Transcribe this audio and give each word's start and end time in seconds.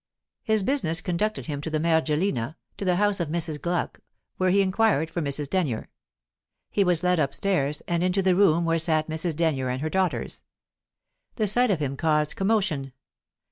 His 0.41 0.63
business 0.63 0.99
conducted 0.99 1.45
him 1.45 1.61
to 1.61 1.69
the 1.69 1.79
Mergellina, 1.79 2.55
to 2.77 2.83
the 2.85 2.95
house 2.95 3.19
of 3.19 3.27
Mrs. 3.27 3.61
Gluck, 3.61 3.99
where 4.37 4.49
he 4.49 4.63
inquired 4.63 5.11
for 5.11 5.21
Mrs. 5.21 5.47
Denyer. 5.47 5.89
He 6.71 6.83
was 6.83 7.03
led 7.03 7.19
upstairs, 7.19 7.81
and 7.87 8.03
into 8.03 8.23
the 8.23 8.35
room 8.35 8.65
where 8.65 8.79
sat 8.79 9.07
Mrs. 9.07 9.35
Denyer 9.35 9.69
and 9.69 9.79
her 9.81 9.91
daughters. 9.91 10.41
The 11.35 11.45
sight 11.45 11.69
of 11.69 11.77
him 11.79 11.95
caused 11.97 12.35
commotion. 12.35 12.93